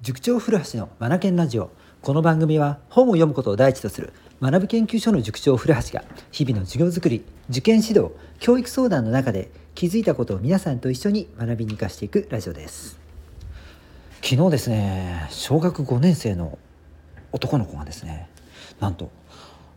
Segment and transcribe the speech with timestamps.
[0.00, 1.72] 塾長古橋のマナケンラジオ。
[2.02, 13.00] この番組は本を読むことを第一とする学ぶ研究所の塾長古橋が日々の授業づくり受験指導教育相談の中で気づいたことを皆さんと一緒に学びに生かしていくラジオです。
[14.22, 16.58] 昨日ですね小学5年生の
[17.32, 18.28] 男の子がですね
[18.78, 19.10] なんと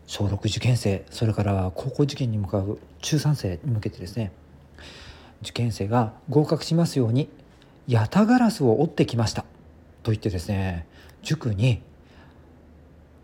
[0.05, 4.31] 小6受験生それから高校受験に向かう中3生に向けてですね
[5.41, 7.27] 受験生が合格しますように
[7.88, 9.45] ヤタガラスを折ってきました。
[10.04, 10.88] と言ってですね
[11.21, 11.82] 塾に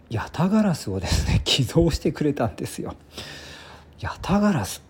[0.10, 2.96] ヤタガラスをですね 寄贈してくれたんですよ。
[4.00, 4.82] ヤタガラス。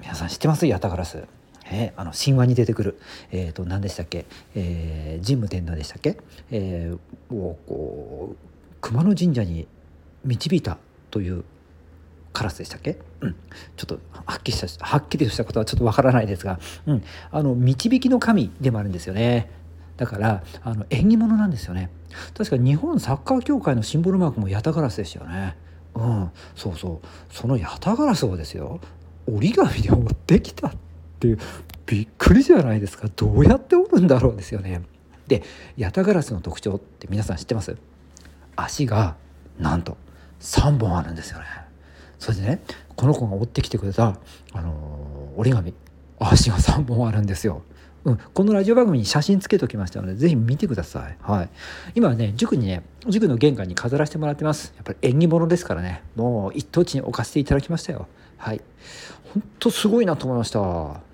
[0.00, 0.66] 皆さん知ってます？
[0.66, 1.24] ヤタガラス。
[1.70, 2.98] えー、あの神話に出てくる、
[3.30, 6.16] えーと、何でしたっけ、えー、神武天皇でしたっけ、
[6.50, 8.36] えー、をこう
[8.80, 9.68] 熊野神社に
[10.24, 10.78] 導いた
[11.10, 11.44] という
[12.32, 13.36] カラスでしたっけ、うん、
[13.76, 19.50] ちょっとはっきりしたはっきりとしたことはちょっとわからないですが、うん、あの導きの神でもあるんですよね。
[19.98, 21.90] だからあの縁起物なんですよね。
[22.34, 25.56] 確か日本サッカー協会のシンボルマークもヤタガラスでしたよね。
[25.94, 26.30] うん。
[26.56, 27.06] そうそう。
[27.30, 28.80] そのヤタガラスをですよ。
[29.26, 30.72] 折り紙で折ってきたっ
[31.20, 31.38] ていう
[31.84, 33.08] びっくりじゃないですか。
[33.14, 34.82] どうやって折るんだろうですよね。
[35.26, 35.42] で
[35.76, 37.76] ヤタガラスの特徴って皆さん知ってます？
[38.56, 39.16] 足が
[39.58, 39.98] なんと
[40.40, 41.44] 3本あるんですよね。
[42.18, 42.62] それでね
[42.96, 44.16] この子が折ってきてくれた、
[44.52, 45.74] あのー、折り紙。
[46.20, 47.62] 足が3本あるんですよ
[48.04, 51.16] うん、このラジオ番組に写真つけておきましたので、ぜひ見てください。
[51.20, 51.48] はい。
[51.94, 54.72] 今はね、塾にね、塾の玄関に飾らせてもらってます。
[54.76, 58.06] やっぱり縁起物ですからね、もう一等地に置かせていただきましたよ。
[58.38, 58.60] はい。
[59.34, 60.60] 本当すごいなと思いました。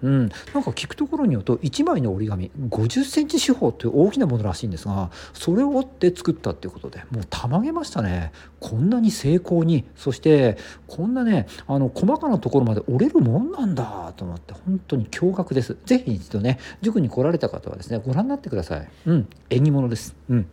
[0.02, 0.18] うん。
[0.18, 8.32] なんか聞くところによると、1枚の折り紙、50センチ四方という大きなものらしいんですが、それを折って作ったっていうことで、もうたまげましたね。
[8.60, 15.76] こんなに精巧に、そしてこんなね、あの細かなところまで折れるもんなんだと思って、本当に驚愕です。
[15.84, 18.88] ぜひ一度ね、塾に来られた方はですね、ご覧になってください。
[19.06, 19.28] うん。
[19.50, 20.14] 縁起物です。
[20.28, 20.46] うん。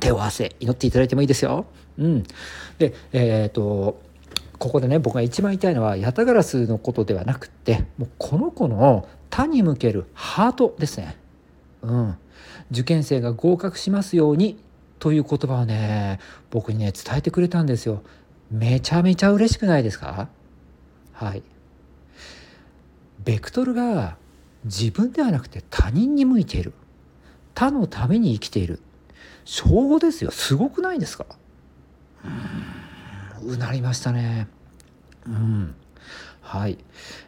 [0.00, 1.66] 手を合わせ祈っていただいてもいいですよ。
[1.98, 2.24] うん。
[2.78, 4.00] で、えっ、と、
[4.58, 11.16] ここでね僕が一番言いたいのはヤタガラスのことではなくってもうこの子の他に向けるハートですね。
[11.82, 12.16] うん、
[12.70, 14.58] 受験生が合格しますように
[15.00, 16.20] という言葉をね
[16.50, 18.02] 僕にね伝えてくれたんですよ。
[18.50, 20.28] めちゃめちゃ嬉しくないですか？
[21.12, 21.42] はい。
[23.24, 24.16] ベクトルが
[24.64, 26.72] 自分ではなくて他人に向いている
[27.54, 28.80] 他のために生きている
[29.44, 31.26] 称号ですよすごくないですか？
[32.24, 32.30] うん
[33.44, 34.48] うなりましたね。
[35.26, 35.74] うん。
[36.40, 36.78] はい。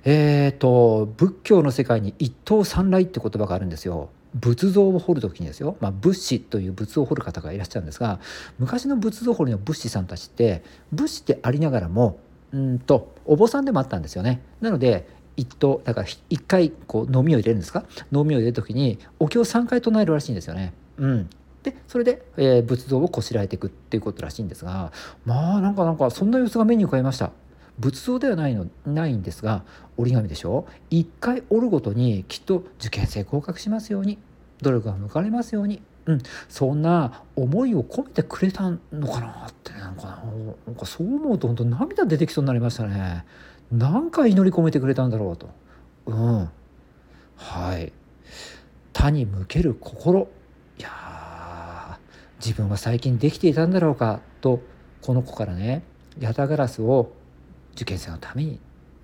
[0.05, 4.11] えっ、ー、と仏教の世界に一刀三来って言葉があるんですよ。
[4.35, 8.21] 仏像を彫る時にですよ、まあ、仏師という仏を彫る方がいらっしゃるんですが
[8.59, 10.63] 昔の仏像彫りの仏師さんたちって
[10.93, 12.19] 仏師でありながらも
[12.53, 14.43] うんとお坊さんでもあったんですよね。
[14.61, 17.85] なので一刀だから一回こう飲みを入れるんですか？
[18.13, 20.75] 飲みを入れる時にお経を3回唱えるらしいんですよね。
[20.99, 21.31] うん、
[21.71, 24.93] でそれで、えー、仏像をこしらえていくっていうことらしいんですが
[25.25, 27.33] まあなんかなんかそんな様子が目に浮かびました
[27.79, 29.65] 仏像ではないのないんですが
[29.97, 30.67] 折り紙でしょ？
[30.91, 34.19] 一回折るごとにきっと受験生合格しますように
[34.63, 38.79] 努力が報われますようにうん、そんな思いを込めてくれたの
[39.09, 40.23] かなってなんか
[40.65, 43.25] なんかそう思うと本当涙出てきそうになりましたね。
[43.73, 45.51] 何回祈り込めてくれたんだろうと。
[46.07, 46.49] うん。
[47.35, 47.93] はい。
[48.93, 50.29] 他に向ける心。
[52.45, 54.61] 自分は最近できていたんだろうかと
[55.03, 55.83] この子からね
[56.19, 57.13] ヤタガラスを
[57.75, 58.59] 受験生のために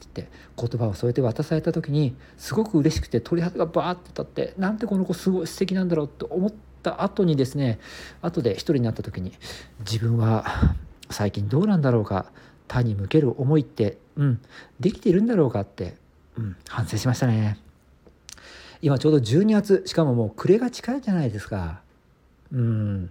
[0.05, 0.29] って
[0.59, 7.79] 言葉を添えて渡された時にすごく嬉しくて鳥肌がバーッと立ってなんてこの子すごい素敵なんだろうと思った後にですね
[8.21, 9.33] 後で一人になった時に
[9.81, 10.45] 自分は
[11.11, 12.27] 最近どうなんだろうか
[12.69, 14.41] 他に向ける思いってうん
[14.81, 15.97] できているんだろうかって、
[16.39, 17.59] うん、反省しましたね。
[18.81, 21.82] 今ちょうど12月しかももう暮れが近いじゃないですか。
[22.53, 23.11] うん、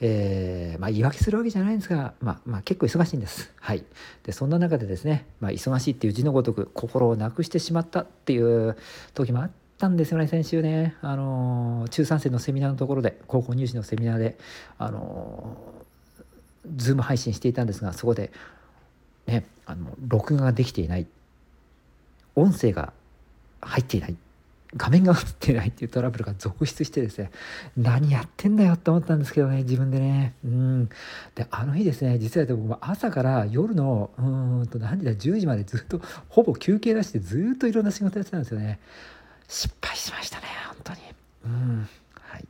[0.00, 3.52] えー、まあ、言い訳するわけじゃないんですが、まあ、まあ、結構忙しいんです。
[3.60, 3.84] はい。
[4.24, 8.76] で、そんな中でですね、まあ、忙しいっていう字のごとく心をなくしてしまったっていう
[9.14, 10.96] 時もあったんですよね、先週ね。
[11.02, 14.36] あのー、中3生のセミナーのところで、高校入試のセミナーで、
[14.76, 18.32] あのー、ズーム配信していたんですが、そこで、
[19.26, 21.06] ね、あの、録画ができていない。
[22.34, 22.92] 音声が
[23.60, 24.16] 入っていない。
[24.76, 27.30] 画面が映ってないっていうトラブルが続出してですね
[27.76, 30.34] 何やってんだよって思ったんですけどね自分でね。
[30.44, 30.88] うん。
[31.34, 34.22] であの日ですね実は僕も朝から夜のう
[34.62, 38.78] んと何時だ10時までずっとほぼ休憩出してずっといろんな仕事やってたんですよね。
[39.48, 40.98] 失敗しましたね本当に。
[41.46, 41.88] うん。
[42.20, 42.44] はい。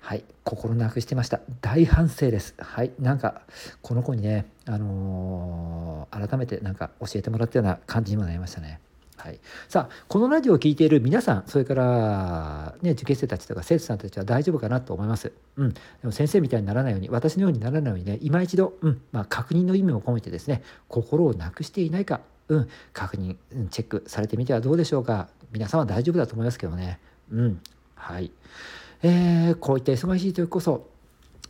[0.00, 0.24] はい。
[0.44, 1.40] 心なくしてました。
[1.60, 2.54] 大反省です。
[2.56, 2.92] はい。
[2.98, 3.42] なんか
[3.82, 8.80] この子にねあのー、改めてなんか教えてもらったような感じにもなりましたね。
[9.18, 19.00] はい、さあこのラジオを聴いている皆さんそれから、ね、受験生たちとか生徒さんたちは大丈夫かなと思います、うん、でも先生みたいにならないように私のようにならないようにね今一度、うん。
[19.12, 25.28] まあ、確認の意味を込めてですね心をなくしていないか、うん、確認、うん、チェックされてみてはどうでしょうか。
[25.50, 27.00] 皆さんは大丈夫だと思いますけどね。
[27.32, 27.60] うん。
[27.94, 28.30] はい。
[29.02, 30.88] えー、こういった忙しい時こそ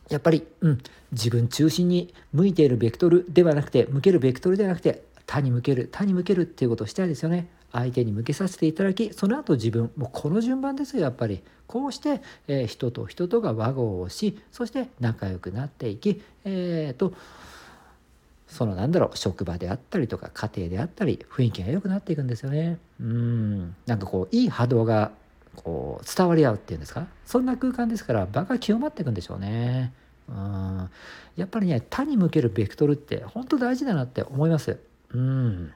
[0.08, 0.78] やっぱり、うん、
[1.12, 7.48] 自分中心に向いているベクトルではなくて向けるベクトルではなくて他に向ける他に向けるっていうことをしたいですよね。
[7.72, 11.42] 相手に向けさせていただきその後自分もうこの順番ですよやっぱり。
[11.66, 17.12] こうして、えー、人と人とが和合をしそして仲良くなっていきえっ、ー、と
[18.46, 22.78] そのなんだろう職場であったりとか家庭であったり雰囲気が良くなっていくんですよね。
[22.98, 23.76] うん。
[23.84, 25.10] なんかこういい波動が
[25.56, 27.06] こう伝わり合うっていうんですか？
[27.26, 29.92] そんな空間ですから場が清まっていくんでしょうね。
[30.30, 30.90] うん。
[31.36, 34.78] やっぱりね他に向けるベクトルって本当大事だなって思います。
[35.12, 35.72] うん。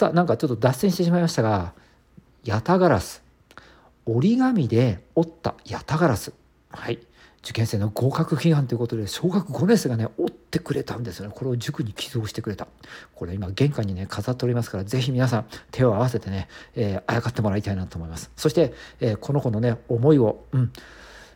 [0.00, 1.74] さあなんかちょっと脱線してしまいましたが
[2.42, 3.22] ヤタガラス。
[4.06, 6.32] 折り紙で折ったヤタガラス。
[6.70, 7.00] はい。
[7.42, 11.34] 受験生の合格祈願ということで小学5年生がね折ってくれたんですよね。
[11.36, 12.66] これを塾に寄贈してくれた。
[13.14, 18.30] これ今玄関にね飾っておりますから是非皆さん手を合わせてね、えー、あやかってもらいたいなと思います。
[18.36, 20.72] そして、えー、この子のね思いをうん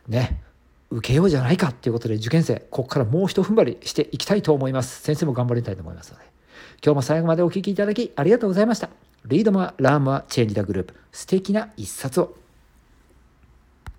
[0.07, 0.41] ね
[0.89, 5.03] 受けようじゃないかっていうことで受験生ここからもう一踏ん張りしていきたいと思います。
[5.03, 6.34] 先生も頑張りたいと思いますので。
[6.83, 8.89] 今日も最後までお聴きいただきありがとうございました。
[9.25, 10.93] Read more, learn more, change the globe。
[11.11, 12.44] 素敵な一冊を。